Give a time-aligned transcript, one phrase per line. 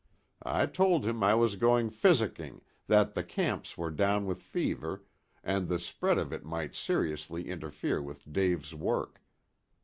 [0.41, 5.03] I told him I was going physicking, that the camps were down with fever,
[5.43, 9.21] and the spread of it might seriously interfere with Dave's work.